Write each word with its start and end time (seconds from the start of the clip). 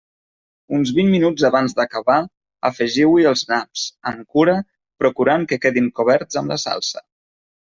Uns 0.75 0.91
vint 0.99 1.09
minuts 1.15 1.43
abans 1.49 1.75
d'acabar, 1.79 2.15
afegiu-hi 2.69 3.27
els 3.33 3.43
naps, 3.53 3.85
amb 4.13 4.25
cura, 4.39 4.57
procurant 5.05 5.47
que 5.53 5.61
quedin 5.69 5.93
coberts 6.01 6.43
amb 6.43 6.55
la 6.57 6.61
salsa. 6.67 7.07